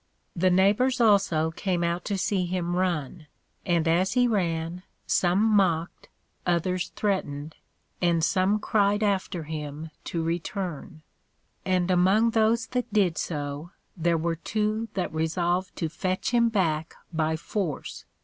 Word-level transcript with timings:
The 0.35 0.49
Neighbors 0.49 0.99
also 0.99 1.51
came 1.51 1.83
out 1.83 2.03
to 2.05 2.17
see 2.17 2.47
him 2.47 2.75
run; 2.75 3.27
and 3.67 3.87
as 3.87 4.13
he 4.13 4.27
ran, 4.27 4.81
some 5.05 5.39
mocked, 5.43 6.09
others 6.43 6.87
threatened, 6.95 7.53
and 8.01 8.23
some 8.23 8.57
cried 8.57 9.03
after 9.03 9.43
him 9.43 9.91
to 10.05 10.23
return; 10.23 11.03
and 11.65 11.91
among 11.91 12.31
those 12.31 12.65
that 12.73 12.91
did 12.91 13.19
so, 13.19 13.69
there 13.95 14.17
were 14.17 14.35
two 14.37 14.87
that 14.95 15.13
resolved 15.13 15.75
to 15.75 15.87
fetch 15.87 16.31
him 16.31 16.49
back 16.49 16.95
by 17.13 17.35
force. 17.35 18.05